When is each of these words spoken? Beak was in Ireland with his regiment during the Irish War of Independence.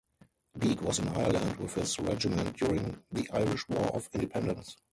Beak 0.57 0.81
was 0.81 0.97
in 0.97 1.09
Ireland 1.09 1.57
with 1.59 1.75
his 1.75 1.99
regiment 1.99 2.57
during 2.57 3.03
the 3.11 3.29
Irish 3.29 3.69
War 3.69 3.85
of 3.93 4.09
Independence. 4.13 4.75